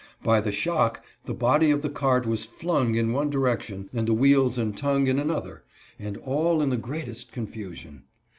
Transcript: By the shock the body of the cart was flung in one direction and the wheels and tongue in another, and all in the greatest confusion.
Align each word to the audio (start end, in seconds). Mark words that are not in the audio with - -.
By 0.23 0.41
the 0.41 0.51
shock 0.51 1.05
the 1.25 1.33
body 1.35 1.69
of 1.69 1.83
the 1.83 1.89
cart 1.91 2.25
was 2.25 2.43
flung 2.43 2.95
in 2.95 3.13
one 3.13 3.29
direction 3.29 3.87
and 3.93 4.07
the 4.07 4.15
wheels 4.15 4.57
and 4.57 4.75
tongue 4.75 5.05
in 5.05 5.19
another, 5.19 5.63
and 5.99 6.17
all 6.17 6.59
in 6.63 6.71
the 6.71 6.75
greatest 6.75 7.31
confusion. 7.31 8.05